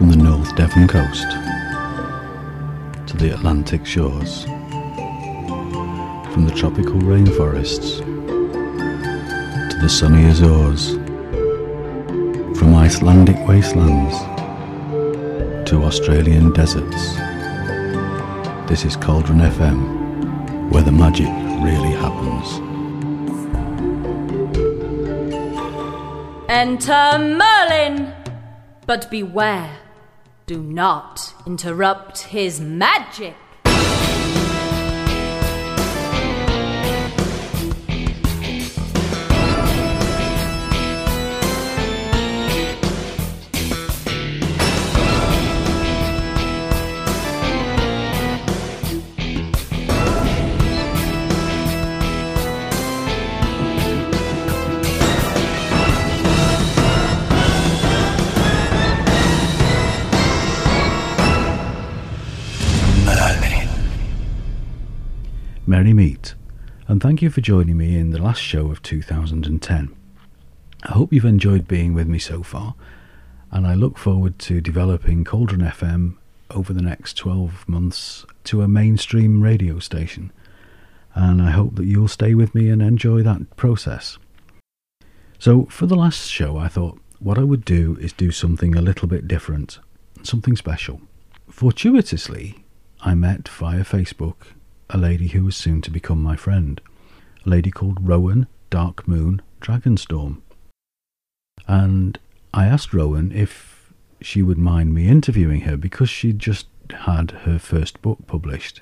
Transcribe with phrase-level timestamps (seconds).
[0.00, 1.30] From the North Devon coast
[3.06, 4.44] to the Atlantic shores,
[6.32, 7.98] from the tropical rainforests
[9.70, 10.92] to the sunny Azores,
[12.58, 14.16] from Icelandic wastelands
[15.68, 17.16] to Australian deserts.
[18.70, 21.28] This is Cauldron FM, where the magic
[21.62, 22.48] really happens.
[26.48, 28.14] Enter Merlin!
[28.86, 29.70] But beware,
[30.50, 33.36] do not interrupt his magic.
[65.80, 66.34] Merry Meet,
[66.88, 69.96] and thank you for joining me in the last show of 2010.
[70.82, 72.74] I hope you've enjoyed being with me so far,
[73.50, 76.18] and I look forward to developing Cauldron FM
[76.50, 80.32] over the next 12 months to a mainstream radio station.
[81.14, 84.18] And I hope that you'll stay with me and enjoy that process.
[85.38, 88.82] So, for the last show, I thought what I would do is do something a
[88.82, 89.78] little bit different,
[90.24, 91.00] something special.
[91.48, 92.66] Fortuitously,
[93.00, 94.48] I met via Facebook
[94.90, 96.80] a lady who was soon to become my friend,
[97.46, 100.42] a lady called Rowan Dark Moon Dragonstorm.
[101.66, 102.18] And
[102.52, 107.58] I asked Rowan if she would mind me interviewing her because she'd just had her
[107.58, 108.80] first book published.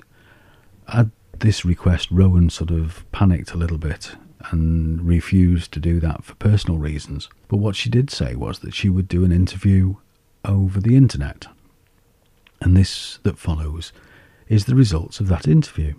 [0.87, 4.15] At this request, Rowan sort of panicked a little bit
[4.51, 7.29] and refused to do that for personal reasons.
[7.47, 9.95] But what she did say was that she would do an interview
[10.43, 11.45] over the internet.
[12.61, 13.93] And this that follows
[14.49, 15.93] is the results of that interview.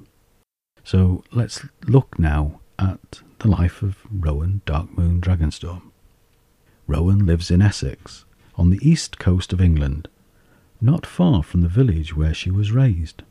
[0.83, 5.83] So let's look now at the life of Rowan Darkmoon Dragonstorm.
[6.87, 8.25] Rowan lives in Essex,
[8.57, 10.09] on the east coast of England,
[10.81, 13.23] not far from the village where she was raised.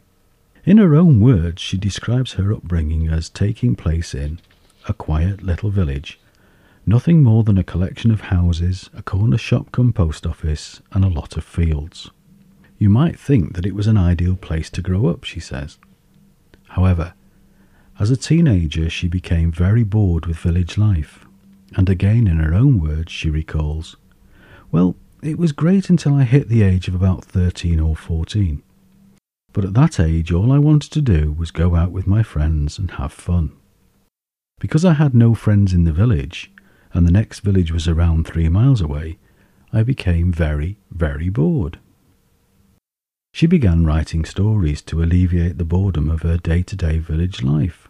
[0.63, 4.39] In her own words, she describes her upbringing as taking place in
[4.87, 6.19] a quiet little village,
[6.85, 11.09] nothing more than a collection of houses, a corner shop come post office, and a
[11.09, 12.09] lot of fields.
[12.79, 15.77] You might think that it was an ideal place to grow up, she says.
[16.69, 17.13] However,
[17.99, 21.25] as a teenager, she became very bored with village life,
[21.75, 23.97] and again, in her own words, she recalls,
[24.71, 28.63] Well, it was great until I hit the age of about 13 or 14.
[29.51, 32.79] But at that age, all I wanted to do was go out with my friends
[32.79, 33.51] and have fun.
[34.59, 36.49] Because I had no friends in the village,
[36.93, 39.17] and the next village was around three miles away,
[39.73, 41.79] I became very, very bored.
[43.39, 47.87] She began writing stories to alleviate the boredom of her day to day village life,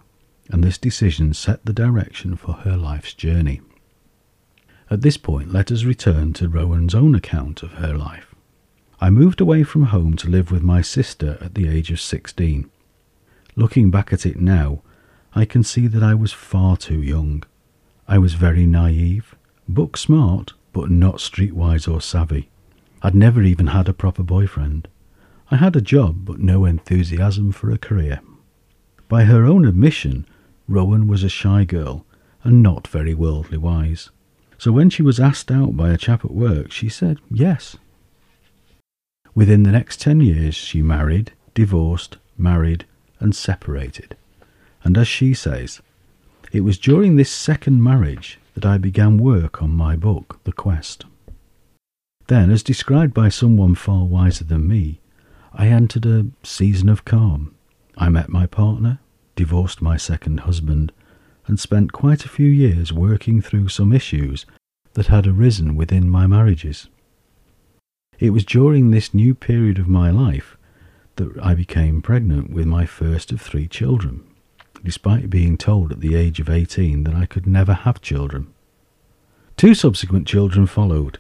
[0.48, 3.60] and this decision set the direction for her life's journey.
[4.92, 8.36] At this point, let us return to Rowan's own account of her life.
[9.02, 12.70] I moved away from home to live with my sister at the age of 16.
[13.56, 14.84] Looking back at it now,
[15.34, 17.42] I can see that I was far too young.
[18.08, 19.34] I was very naive,
[19.68, 22.52] book smart, but not streetwise or savvy.
[23.02, 24.88] I'd never even had a proper boyfriend.
[25.52, 28.22] I had a job, but no enthusiasm for a career.
[29.08, 30.28] By her own admission,
[30.68, 32.06] Rowan was a shy girl
[32.44, 34.12] and not very worldly wise.
[34.60, 37.78] So when she was asked out by a chap at work, she said yes.
[39.34, 42.86] Within the next ten years, she married, divorced, married,
[43.20, 44.16] and separated.
[44.84, 45.82] And as she says,
[46.52, 51.06] it was during this second marriage that I began work on my book, The Quest.
[52.28, 54.99] Then, as described by someone far wiser than me,
[55.54, 57.56] I entered a season of calm.
[57.98, 59.00] I met my partner,
[59.36, 60.92] divorced my second husband,
[61.48, 64.46] and spent quite a few years working through some issues
[64.94, 66.88] that had arisen within my marriages.
[68.20, 70.58] It was during this new period of my life
[71.16, 74.24] that I became pregnant with my first of three children,
[74.84, 78.54] despite being told at the age of 18 that I could never have children.
[79.58, 81.18] Two subsequent children followed,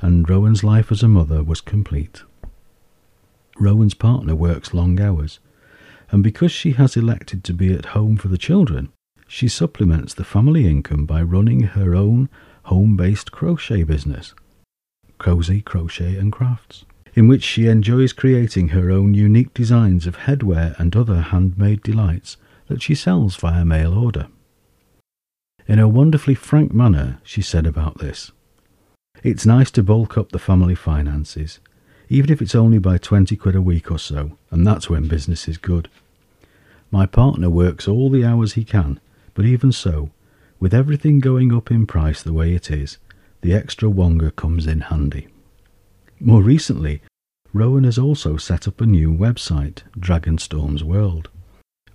[0.00, 2.22] and Rowan's life as a mother was complete.
[3.58, 5.40] Rowan's partner works long hours,
[6.10, 8.90] and because she has elected to be at home for the children,
[9.26, 12.28] she supplements the family income by running her own
[12.64, 14.34] home based crochet business,
[15.18, 16.84] Cozy Crochet and Crafts,
[17.14, 22.36] in which she enjoys creating her own unique designs of headwear and other handmade delights
[22.66, 24.28] that she sells via mail order.
[25.66, 28.32] In a wonderfully frank manner, she said about this
[29.22, 31.60] It's nice to bulk up the family finances
[32.12, 35.48] even if it's only by 20 quid a week or so, and that's when business
[35.48, 35.88] is good.
[36.90, 39.00] My partner works all the hours he can,
[39.32, 40.10] but even so,
[40.60, 42.98] with everything going up in price the way it is,
[43.40, 45.28] the extra wonga comes in handy.
[46.20, 47.00] More recently,
[47.54, 51.30] Rowan has also set up a new website, Dragonstorm's World,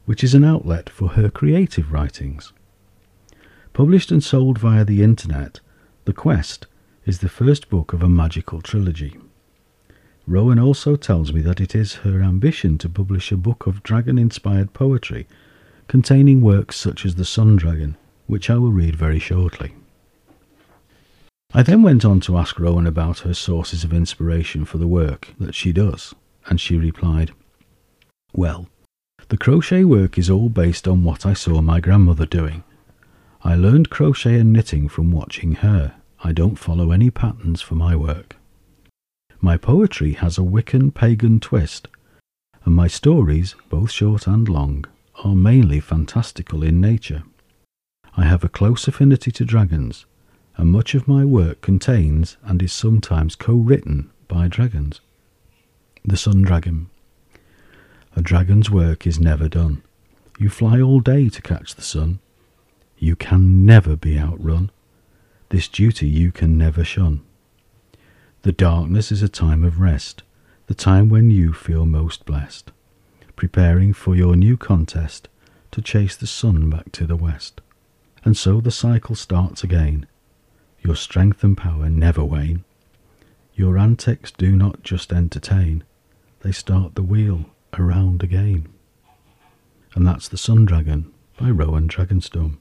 [0.05, 2.53] which is an outlet for her creative writings.
[3.71, 5.59] Published and sold via the internet,
[6.05, 6.65] The Quest
[7.05, 9.15] is the first book of a magical trilogy.
[10.27, 14.19] Rowan also tells me that it is her ambition to publish a book of dragon
[14.19, 15.25] inspired poetry
[15.87, 17.95] containing works such as The Sun Dragon,
[18.25, 19.73] which I will read very shortly.
[21.53, 25.33] I then went on to ask Rowan about her sources of inspiration for the work
[25.39, 26.13] that she does,
[26.47, 27.31] and she replied,
[28.33, 28.67] Well,
[29.29, 32.65] the crochet work is all based on what I saw my grandmother doing.
[33.43, 35.95] I learned crochet and knitting from watching her.
[36.21, 38.36] I don't follow any patterns for my work.
[39.39, 41.87] My poetry has a Wiccan pagan twist,
[42.65, 44.85] and my stories, both short and long,
[45.23, 47.23] are mainly fantastical in nature.
[48.15, 50.05] I have a close affinity to dragons,
[50.55, 55.01] and much of my work contains and is sometimes co written by dragons.
[56.03, 56.89] The Sun Dragon.
[58.15, 59.83] A dragon's work is never done.
[60.39, 62.19] You fly all day to catch the sun.
[62.97, 64.71] You can never be outrun.
[65.49, 67.21] This duty you can never shun.
[68.47, 70.23] The darkness is a time of rest,
[70.67, 72.71] the time when you feel most blessed,
[73.35, 75.27] preparing for your new contest
[75.71, 77.59] to chase the sun back to the west.
[78.23, 80.07] And so the cycle starts again.
[80.79, 82.63] Your strength and power never wane.
[83.53, 85.83] Your antics do not just entertain,
[86.39, 87.47] they start the wheel
[87.77, 88.69] around again.
[89.93, 92.59] And that's The Sun Dragon by Rowan Dragonstorm.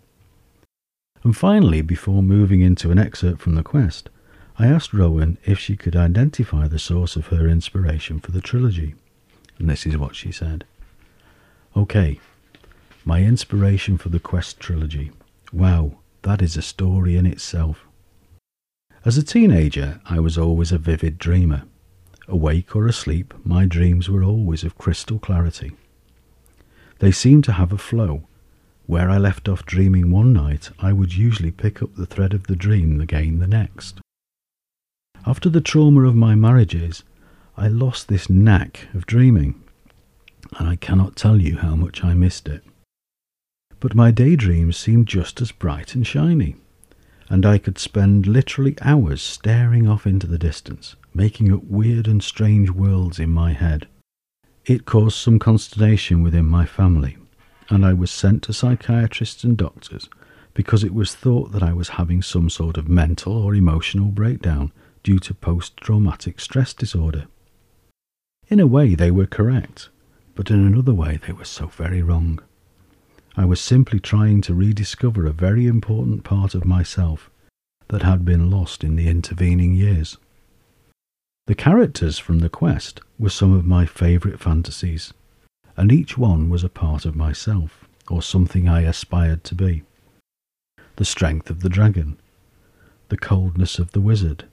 [1.23, 4.11] And finally, before moving into an excerpt from the quest,
[4.59, 8.95] I asked Rowan if she could identify the source of her inspiration for the trilogy,
[9.59, 10.65] and this is what she said.
[11.77, 12.19] Okay,
[13.05, 15.13] my inspiration for the Quest trilogy.
[15.53, 17.87] Wow, that is a story in itself.
[19.05, 21.65] As a teenager, I was always a vivid dreamer.
[22.27, 25.73] Awake or asleep, my dreams were always of crystal clarity.
[26.99, 28.27] They seemed to have a flow.
[28.87, 32.47] Where I left off dreaming one night, I would usually pick up the thread of
[32.47, 34.01] the dream again the next.
[35.29, 37.03] After the trauma of my marriages,
[37.57, 39.61] I lost this knack of dreaming,
[40.57, 42.63] and I cannot tell you how much I missed it.
[43.81, 46.55] But my daydreams seemed just as bright and shiny,
[47.29, 52.23] and I could spend literally hours staring off into the distance, making up weird and
[52.23, 53.89] strange worlds in my head.
[54.65, 57.17] It caused some consternation within my family,
[57.69, 60.09] and I was sent to psychiatrists and doctors
[60.55, 64.71] because it was thought that I was having some sort of mental or emotional breakdown
[65.07, 67.29] due to post traumatic stress disorder.
[68.49, 69.89] In a way, they were correct,
[70.35, 72.41] but in another way, they were so very wrong.
[73.37, 77.31] I was simply trying to rediscover a very important part of myself
[77.87, 80.17] that had been lost in the intervening years.
[81.47, 85.15] The characters from the quest were some of my favourite fantasies,
[85.77, 89.85] and each one was a part of myself, or something I aspired to be.
[90.97, 92.19] The strength of the dragon,
[93.09, 94.47] the coldness of the wizard,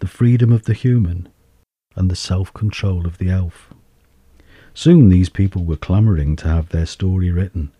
[0.00, 1.28] the freedom of the human,
[1.96, 3.72] and the self control of the elf.
[4.74, 7.72] Soon these people were clamouring to have their story written.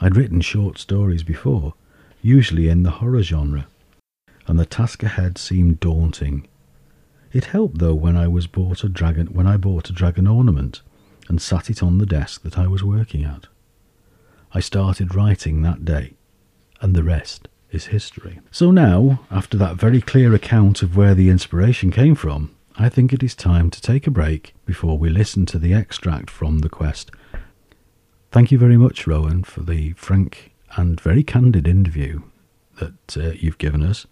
[0.00, 1.74] I'd written short stories before,
[2.22, 3.66] usually in the horror genre,
[4.46, 6.48] and the task ahead seemed daunting.
[7.32, 10.80] It helped though when I was bought a dragon when I bought a dragon ornament
[11.28, 13.46] and sat it on the desk that I was working at.
[14.52, 16.14] I started writing that day,
[16.80, 18.40] and the rest is history.
[18.50, 23.12] So now, after that very clear account of where the inspiration came from, I think
[23.12, 26.68] it is time to take a break before we listen to the extract from the
[26.68, 27.10] quest.
[28.30, 32.22] Thank you very much, Rowan, for the frank and very candid interview
[32.78, 34.06] that uh, you've given us.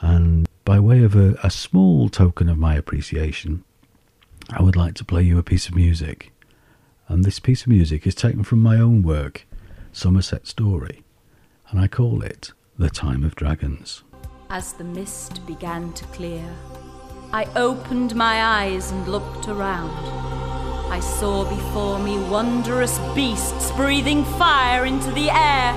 [0.00, 3.64] And by way of a, a small token of my appreciation,
[4.50, 6.32] I would like to play you a piece of music.
[7.08, 9.46] And this piece of music is taken from my own work,
[9.92, 11.02] Somerset Story,
[11.70, 14.02] and I call it the Time of Dragons.
[14.48, 16.42] As the mist began to clear,
[17.30, 19.90] I opened my eyes and looked around.
[20.90, 25.74] I saw before me wondrous beasts breathing fire into the air.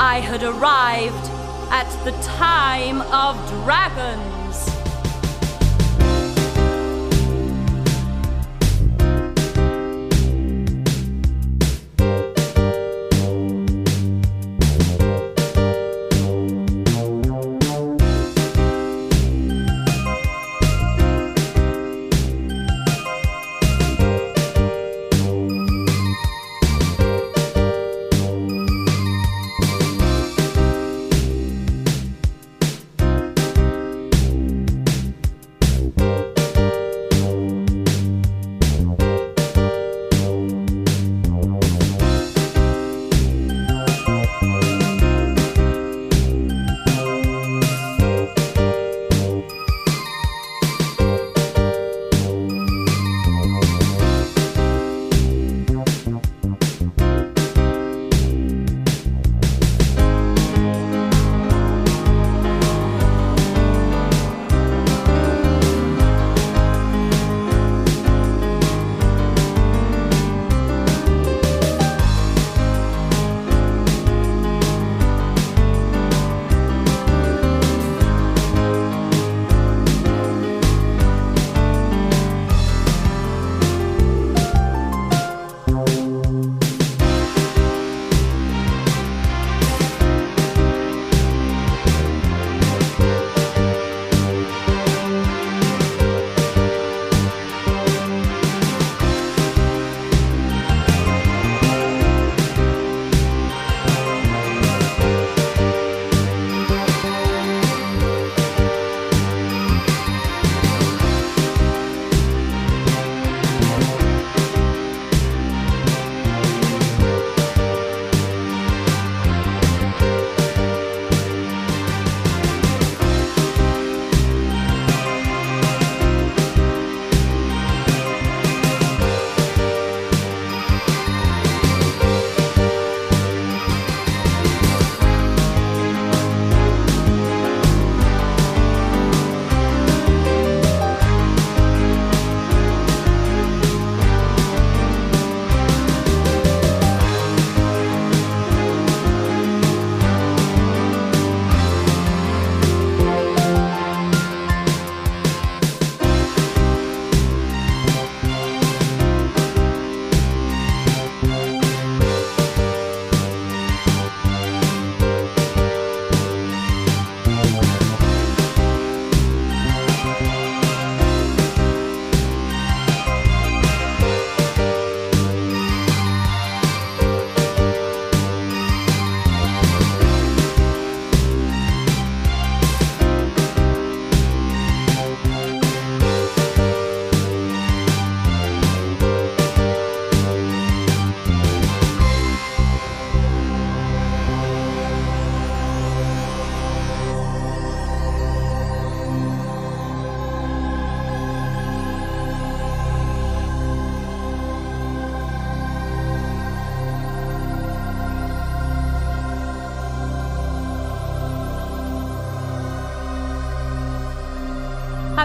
[0.00, 1.30] I had arrived
[1.70, 4.41] at the time of dragons.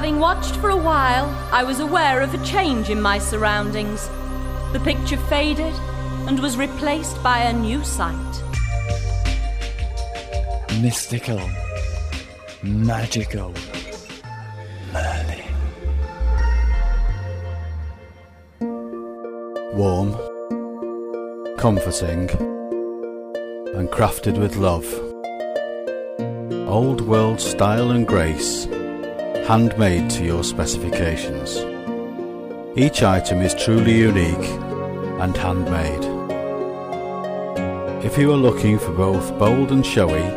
[0.07, 4.07] Having watched for a while, I was aware of a change in my surroundings.
[4.71, 5.73] The picture faded
[6.29, 8.15] and was replaced by a new sight.
[10.81, 11.41] Mystical,
[12.63, 13.53] magical,
[14.93, 15.43] Merlin.
[19.75, 20.13] Warm,
[21.57, 22.29] comforting,
[23.75, 24.87] and crafted with love.
[26.69, 28.67] Old world style and grace,
[29.47, 31.63] handmade to your specifications.
[32.77, 34.49] Each item is truly unique
[35.21, 36.03] and handmade.
[38.03, 40.29] If you are looking for both bold and showy,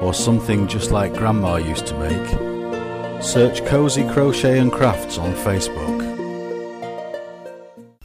[0.00, 6.00] or something just like Grandma used to make, search Cozy Crochet and Crafts on Facebook.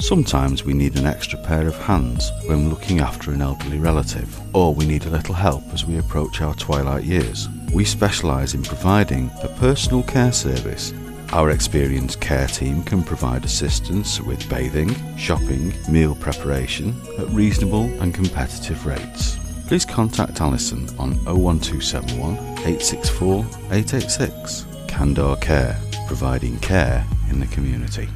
[0.01, 4.73] Sometimes we need an extra pair of hands when looking after an elderly relative, or
[4.73, 7.47] we need a little help as we approach our twilight years.
[7.73, 10.93] We specialise in providing a personal care service.
[11.33, 18.13] Our experienced care team can provide assistance with bathing, shopping, meal preparation at reasonable and
[18.13, 19.37] competitive rates.
[19.67, 23.39] Please contact Alison on 01271 864
[23.71, 24.65] 886.
[24.87, 28.07] Candor Care, providing care in the community.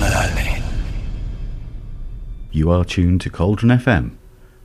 [0.00, 0.62] Merlin.
[2.50, 4.16] You are tuned to Cauldron FM,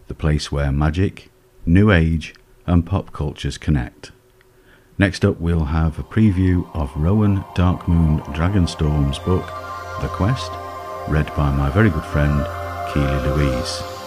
[0.08, 1.30] the place where magic,
[1.66, 2.34] new age,
[2.70, 4.12] and pop cultures connect.
[4.98, 9.48] Next up, we'll have a preview of Rowan Darkmoon Dragonstorm's book,
[10.02, 10.52] The Quest,
[11.10, 12.46] read by my very good friend,
[12.94, 13.99] Keely Louise.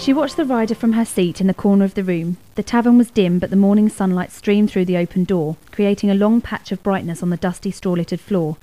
[0.00, 2.38] She watched the rider from her seat in the corner of the room.
[2.54, 6.14] The tavern was dim, but the morning sunlight streamed through the open door, creating a
[6.14, 8.56] long patch of brightness on the dusty straw littered floor.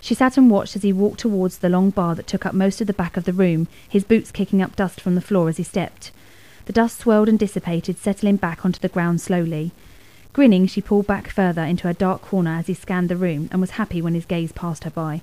[0.00, 2.80] She sat and watched as he walked towards the long bar that took up most
[2.80, 5.58] of the back of the room, his boots kicking up dust from the floor as
[5.58, 6.10] he stepped.
[6.64, 9.72] The dust swirled and dissipated, settling back onto the ground slowly.
[10.32, 13.60] Grinning, she pulled back further into a dark corner as he scanned the room and
[13.60, 15.20] was happy when his gaze passed her by.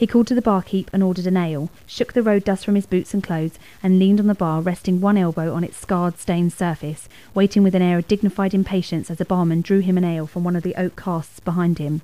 [0.00, 2.86] He called to the barkeep and ordered an ale, shook the road dust from his
[2.86, 6.54] boots and clothes, and leaned on the bar, resting one elbow on its scarred, stained
[6.54, 10.26] surface, waiting with an air of dignified impatience as the barman drew him an ale
[10.26, 12.00] from one of the oak casks behind him.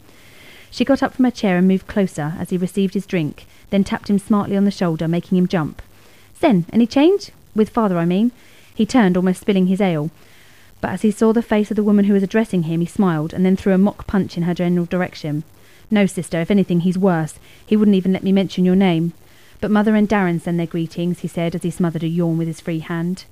[0.70, 3.82] She got up from her chair and moved closer as he received his drink, then
[3.82, 5.80] tapped him smartly on the shoulder, making him jump.
[6.38, 7.30] Zen, any change?
[7.54, 8.30] With father, I mean.
[8.74, 10.10] He turned, almost spilling his ale.
[10.82, 13.32] But as he saw the face of the woman who was addressing him, he smiled
[13.32, 15.44] and then threw a mock punch in her general direction.
[15.90, 17.38] No, sister, if anything, he's worse.
[17.64, 19.12] He wouldn't even let me mention your name.
[19.60, 22.48] But mother and Darren send their greetings, he said as he smothered a yawn with
[22.48, 23.24] his free hand.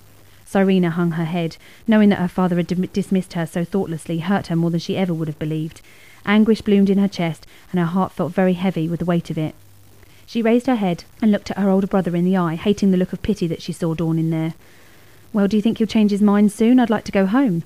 [0.47, 1.57] Cyrena hung her head,
[1.87, 5.13] knowing that her father had dismissed her so thoughtlessly hurt her more than she ever
[5.13, 5.81] would have believed.
[6.25, 9.39] Anguish bloomed in her chest, and her heart felt very heavy with the weight of
[9.39, 9.55] it.
[10.27, 12.97] She raised her head and looked at her older brother in the eye, hating the
[12.97, 14.55] look of pity that she saw dawn in there.
[15.33, 16.79] Well, do you think he'll change his mind soon?
[16.79, 17.65] I'd like to go home.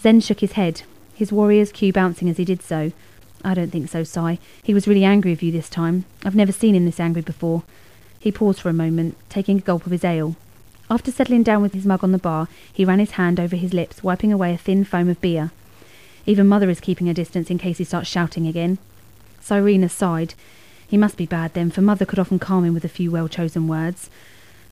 [0.00, 0.82] Zen shook his head,
[1.14, 2.92] his warrior's queue bouncing as he did so.
[3.44, 4.38] I don't think so, Cy.
[4.62, 6.06] He was really angry with you this time.
[6.24, 7.62] I've never seen him this angry before.
[8.18, 10.34] He paused for a moment, taking a gulp of his ale.
[10.90, 13.74] After settling down with his mug on the bar, he ran his hand over his
[13.74, 15.50] lips, wiping away a thin foam of beer.
[16.26, 18.78] Even mother is keeping her distance in case he starts shouting again.
[19.42, 20.34] Cyrena sighed.
[20.86, 23.28] He must be bad then, for mother could often calm him with a few well
[23.28, 24.08] chosen words.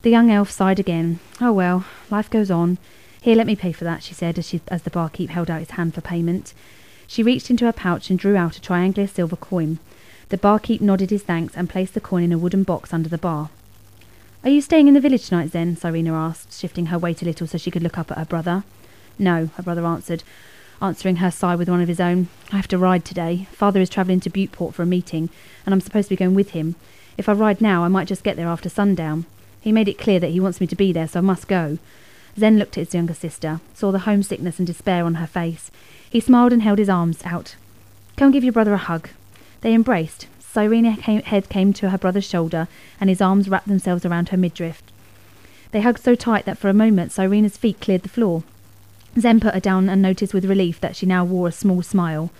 [0.01, 1.19] The young elf sighed again.
[1.39, 2.79] Oh well, life goes on.
[3.21, 5.59] Here, let me pay for that, she said as, she, as the barkeep held out
[5.59, 6.53] his hand for payment.
[7.07, 9.79] She reached into her pouch and drew out a triangular silver coin.
[10.29, 13.17] The barkeep nodded his thanks and placed the coin in a wooden box under the
[13.17, 13.49] bar.
[14.43, 15.75] Are you staying in the village tonight, then?
[15.75, 18.63] Cyrena asked, shifting her weight a little so she could look up at her brother.
[19.17, 20.23] No, her brother answered,
[20.81, 22.27] answering her sigh with one of his own.
[22.51, 23.47] I have to ride today.
[23.51, 25.29] Father is travelling to Butteport for a meeting,
[25.65, 26.75] and I'm supposed to be going with him.
[27.17, 29.25] If I ride now, I might just get there after sundown.
[29.61, 31.77] He made it clear that he wants me to be there, so I must go.
[32.37, 35.69] Zen looked at his younger sister, saw the homesickness and despair on her face.
[36.09, 37.55] He smiled and held his arms out.
[38.17, 39.09] Come give your brother a hug.
[39.61, 40.27] They embraced.
[40.39, 42.67] Cyrena's head came to her brother's shoulder,
[42.99, 44.83] and his arms wrapped themselves around her midriff.
[45.71, 48.43] They hugged so tight that for a moment Cyrena's feet cleared the floor.
[49.19, 52.31] Zen put her down and noticed with relief that she now wore a small smile.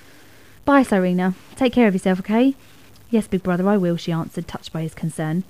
[0.66, 1.34] Bye, Cyrena.
[1.56, 2.56] Take care of yourself, okay?
[3.10, 5.44] Yes, big brother, I will, she answered, touched by his concern.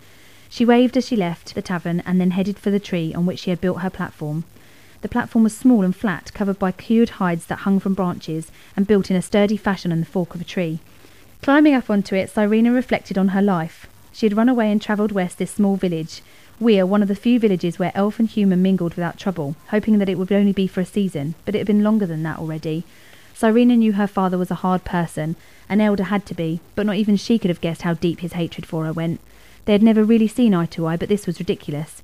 [0.54, 3.40] She waved as she left the tavern and then headed for the tree on which
[3.40, 4.44] she had built her platform.
[5.02, 8.86] The platform was small and flat, covered by cured hides that hung from branches, and
[8.86, 10.78] built in a sturdy fashion on the fork of a tree.
[11.42, 13.88] Climbing up onto it, Cyrena reflected on her life.
[14.12, 16.22] She had run away and travelled west this small village,
[16.60, 20.08] Weir, one of the few villages where elf and human mingled without trouble, hoping that
[20.08, 22.84] it would only be for a season, but it had been longer than that already.
[23.34, 25.36] Cyrena knew her father was a hard person.
[25.68, 28.34] An elder had to be, but not even she could have guessed how deep his
[28.34, 29.20] hatred for her went.
[29.66, 32.02] They had never really seen eye to eye, but this was ridiculous.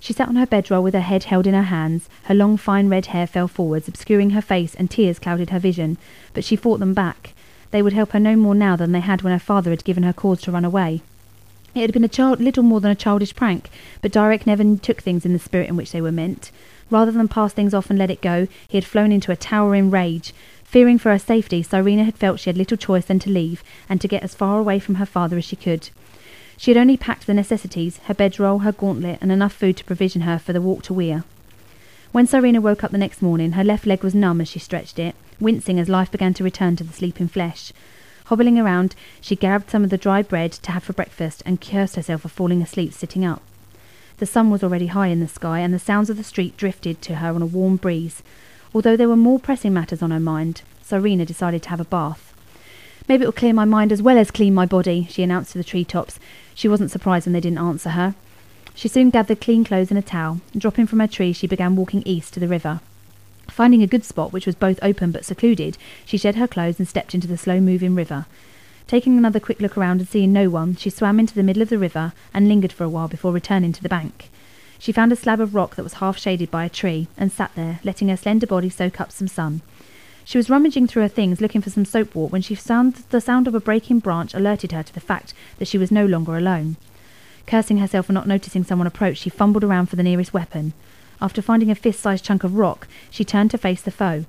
[0.00, 2.08] She sat on her bedroll with her head held in her hands.
[2.24, 5.96] Her long, fine red hair fell forwards, obscuring her face, and tears clouded her vision.
[6.34, 7.32] But she fought them back.
[7.70, 10.02] They would help her no more now than they had when her father had given
[10.02, 11.02] her cause to run away.
[11.74, 13.68] It had been a child, little more than a childish prank,
[14.00, 16.52] but Direk never took things in the spirit in which they were meant.
[16.88, 19.90] Rather than pass things off and let it go, he had flown into a towering
[19.90, 20.32] rage.
[20.62, 24.00] Fearing for her safety, Cyrena had felt she had little choice than to leave, and
[24.00, 25.88] to get as far away from her father as she could.
[26.56, 30.22] She had only packed the necessities, her bedroll, her gauntlet, and enough food to provision
[30.22, 31.24] her for the walk to Weir.
[32.12, 34.98] When Cyrena woke up the next morning, her left leg was numb as she stretched
[34.98, 37.72] it, wincing as life began to return to the sleeping flesh.
[38.26, 41.96] Hobbling around, she grabbed some of the dry bread to have for breakfast and cursed
[41.96, 43.42] herself for falling asleep sitting up.
[44.18, 47.02] The sun was already high in the sky, and the sounds of the street drifted
[47.02, 48.22] to her on a warm breeze.
[48.72, 52.32] Although there were more pressing matters on her mind, Cyrena decided to have a bath.
[53.08, 55.58] Maybe it will clear my mind as well as clean my body, she announced to
[55.58, 56.18] the treetops.
[56.54, 58.14] She wasn't surprised when they didn't answer her.
[58.74, 61.76] She soon gathered clean clothes and a towel, and dropping from her tree, she began
[61.76, 62.80] walking east to the river.
[63.48, 66.88] Finding a good spot, which was both open but secluded, she shed her clothes and
[66.88, 68.26] stepped into the slow moving river.
[68.86, 71.68] Taking another quick look around and seeing no one, she swam into the middle of
[71.68, 74.28] the river and lingered for a while before returning to the bank.
[74.78, 77.52] She found a slab of rock that was half shaded by a tree and sat
[77.54, 79.62] there, letting her slender body soak up some sun.
[80.24, 83.20] She was rummaging through her things looking for some soap soapwort when she found the
[83.20, 86.36] sound of a breaking branch alerted her to the fact that she was no longer
[86.36, 86.76] alone.
[87.46, 90.72] Cursing herself for not noticing someone approach, she fumbled around for the nearest weapon.
[91.20, 94.24] After finding a fist-sized chunk of rock, she turned to face the foe.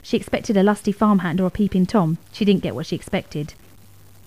[0.00, 2.18] She expected a lusty farmhand or a peeping Tom.
[2.32, 3.54] She didn't get what she expected.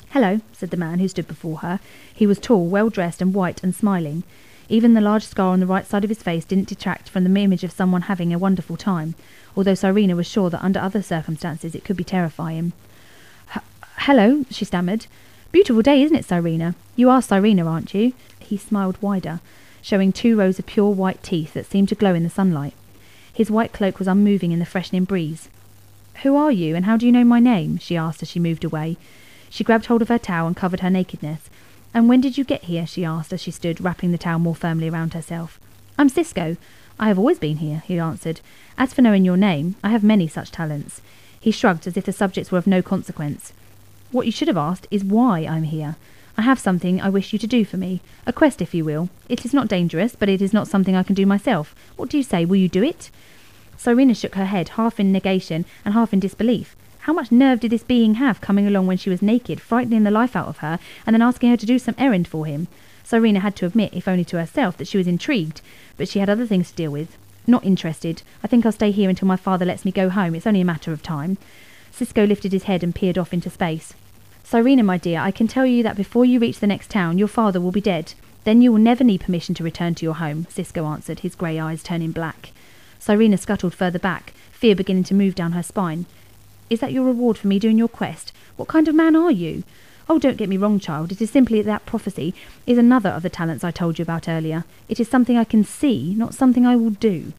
[0.10, 1.80] Hello, said the man who stood before her.
[2.13, 4.23] He was tall, well dressed, and white and smiling.
[4.67, 7.41] Even the large scar on the right side of his face didn't detract from the
[7.41, 9.15] image of someone having a wonderful time,
[9.56, 12.74] although Cyrena was sure that under other circumstances it could be terrifying.
[14.00, 15.08] Hello, she stammered.
[15.52, 16.76] Beautiful day, isn't it, Cyrena?
[16.96, 18.13] You are Cyrena, aren't you?
[18.39, 19.39] He smiled wider
[19.86, 22.74] showing two rows of pure white teeth that seemed to glow in the sunlight.
[23.32, 25.48] His white cloak was unmoving in the freshening breeze.
[26.24, 27.78] Who are you, and how do you know my name?
[27.78, 28.98] she asked as she moved away.
[29.48, 31.52] She grabbed hold of her towel and covered her nakedness.
[31.94, 32.88] And when did you get here?
[32.88, 35.60] she asked as she stood, wrapping the towel more firmly around herself.
[36.00, 36.58] I'm Cisco.
[36.98, 38.40] I have always been here, he answered.
[38.78, 41.02] As for knowing your name, I have many such talents.
[41.40, 43.54] He shrugged as if the subjects were of no consequence.
[44.12, 45.98] What you should have asked is why I'm here.
[46.38, 48.02] I have something I wish you to do for me.
[48.26, 49.10] A quest, if you will.
[49.30, 51.76] It is not dangerous, but it is not something I can do myself.
[51.96, 52.46] What do you say?
[52.46, 53.10] Will you do it?
[53.78, 56.76] Cyrena shook her head, half in negation and half in disbelief.
[57.00, 60.12] How much nerve did this being have coming along when she was naked, frightening the
[60.12, 62.68] life out of her, and then asking her to do some errand for him?
[63.06, 65.62] Cyrena had to admit, if only to herself, that she was intrigued,
[65.96, 67.18] but she had other things to deal with.
[67.48, 68.24] Not interested.
[68.44, 70.34] I think I'll stay here until my father lets me go home.
[70.34, 71.38] It's only a matter of time.
[71.91, 73.94] Cisco lifted his head and peered off into space.
[74.44, 77.28] Cyrena, my dear, I can tell you that before you reach the next town, your
[77.28, 78.13] father will be dead.
[78.44, 81.60] Then you will never need permission to return to your home, Cisco answered, his grey
[81.60, 82.52] eyes turning black.
[83.00, 86.06] Cyrena scuttled further back, fear beginning to move down her spine.
[86.70, 88.32] Is that your reward for me doing your quest?
[88.56, 89.63] What kind of man are you?
[90.08, 91.12] Oh, don't get me wrong, child.
[91.12, 92.36] It is simply that prophecy
[92.68, 94.63] is another of the talents I told you about earlier.
[94.88, 97.34] It is something I can see, not something I will do.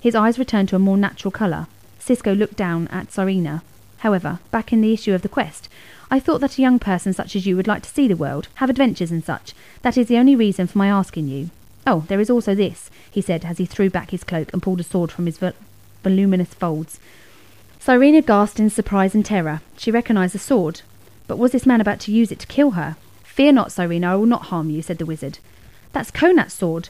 [0.00, 1.66] His eyes returned to a more natural colour.
[1.98, 3.62] Cisco looked down at Cyrena.
[3.98, 5.68] However, back in the issue of the quest,
[6.10, 8.46] I thought that a young person such as you would like to see the world,
[8.56, 9.52] have adventures and such.
[9.82, 11.50] That is the only reason for my asking you.
[11.86, 14.78] Oh, there is also this, he said as he threw back his cloak and pulled
[14.78, 15.40] a sword from his
[16.04, 17.00] voluminous folds.
[17.80, 19.60] Cyrena gasped in surprise and terror.
[19.76, 20.82] She recognized the sword.
[21.26, 22.96] But was this man about to use it to kill her?
[23.24, 25.38] Fear not, Cyrena, I will not harm you, said the wizard.
[25.92, 26.88] That's Konat's sword.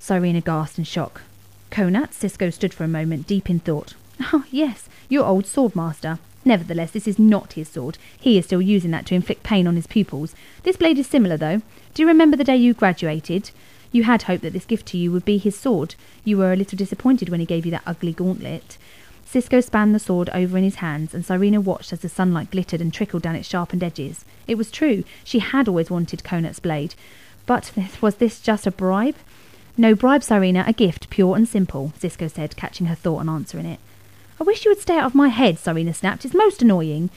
[0.00, 1.22] Cyrena gasped in shock.
[1.70, 2.12] Konat?
[2.12, 3.94] Cisco stood for a moment, deep in thought.
[4.32, 6.18] Oh, yes, your old sword master.
[6.44, 7.98] Nevertheless, this is not his sword.
[8.18, 10.34] He is still using that to inflict pain on his pupils.
[10.62, 11.62] This blade is similar, though.
[11.94, 13.50] Do you remember the day you graduated?
[13.92, 15.94] You had hoped that this gift to you would be his sword.
[16.24, 18.78] You were a little disappointed when he gave you that ugly gauntlet.
[19.30, 22.80] Cisco spanned the sword over in his hands, and Cyrena watched as the sunlight glittered
[22.80, 24.24] and trickled down its sharpened edges.
[24.46, 25.04] It was true.
[25.22, 26.94] She had always wanted Konat's blade.
[27.44, 29.16] But was this just a bribe?
[29.76, 33.66] No bribe, Cyrena, a gift, pure and simple, Cisco said, catching her thought and answering
[33.66, 33.80] it.
[34.40, 36.24] I wish you would stay out of my head, Cyrena snapped.
[36.24, 37.10] It's most annoying.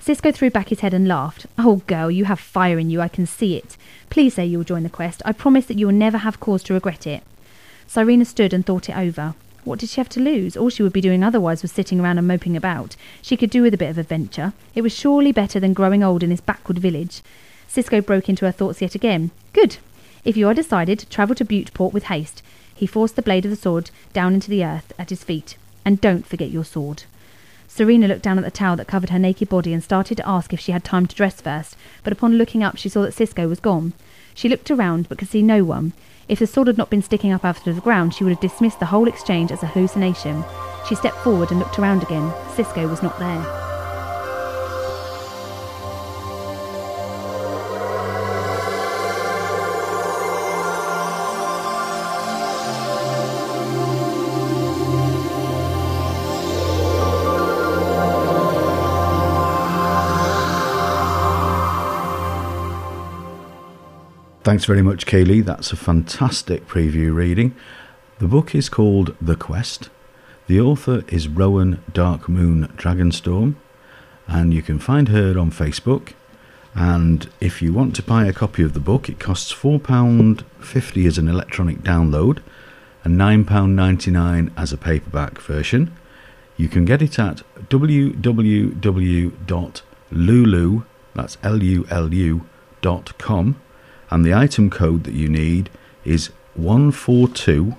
[0.00, 1.46] Cisco threw back his head and laughed.
[1.56, 3.76] Oh, girl, you have fire in you, I can see it.
[4.10, 5.22] Please say you will join the quest.
[5.24, 7.22] I promise that you will never have cause to regret it.
[7.86, 9.36] Cyrena stood and thought it over.
[9.64, 10.56] What did she have to lose?
[10.56, 12.96] All she would be doing otherwise was sitting around and moping about.
[13.22, 14.52] She could do with a bit of adventure.
[14.74, 17.22] It was surely better than growing old in this backward village.
[17.66, 19.30] Cisco broke into her thoughts yet again.
[19.52, 19.78] Good.
[20.24, 22.42] If you are decided, travel to Butteport with haste.
[22.74, 25.56] He forced the blade of the sword down into the earth at his feet.
[25.84, 27.04] And don't forget your sword.
[27.68, 30.52] Cyrena looked down at the towel that covered her naked body and started to ask
[30.52, 33.48] if she had time to dress first, but upon looking up she saw that Cisco
[33.48, 33.94] was gone.
[34.34, 35.92] She looked around but could see no one.
[36.26, 38.40] If the sword had not been sticking up out of the ground, she would have
[38.40, 40.42] dismissed the whole exchange as a hallucination.
[40.88, 42.32] She stepped forward and looked around again.
[42.54, 43.73] Cisco was not there.
[64.44, 65.42] Thanks very much, Kaylee.
[65.42, 67.54] That's a fantastic preview reading.
[68.18, 69.88] The book is called The Quest.
[70.48, 73.54] The author is Rowan Dark Moon Dragonstorm,
[74.28, 76.12] and you can find her on Facebook.
[76.74, 81.16] And if you want to buy a copy of the book, it costs £4.50 as
[81.16, 82.40] an electronic download
[83.02, 85.96] and £9.99 as a paperback version.
[86.58, 88.82] You can get it at www.lulu,
[91.14, 92.46] that's L-U-L-U,
[92.82, 93.56] dot com
[94.10, 95.70] and the item code that you need
[96.04, 97.76] is 142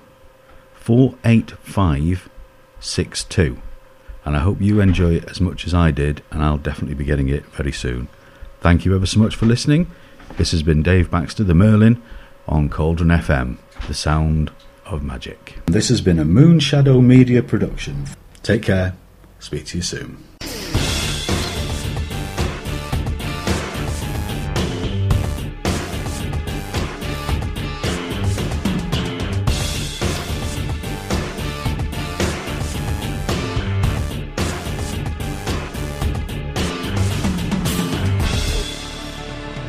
[0.74, 3.58] 48562.
[4.24, 7.04] And I hope you enjoy it as much as I did, and I'll definitely be
[7.04, 8.08] getting it very soon.
[8.60, 9.90] Thank you ever so much for listening.
[10.36, 12.02] This has been Dave Baxter, the Merlin,
[12.46, 14.50] on Cauldron FM, the sound
[14.84, 15.58] of magic.
[15.66, 18.06] This has been a Moonshadow Media production.
[18.42, 18.96] Take care.
[19.38, 20.25] Speak to you soon.